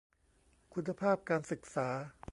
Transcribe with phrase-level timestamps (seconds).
[0.73, 1.87] คุณภาพการศึกษา